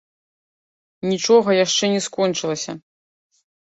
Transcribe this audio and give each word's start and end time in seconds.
Нічога 1.11 1.49
яшчэ 1.65 1.85
не 1.97 2.01
скончылася. 2.09 2.71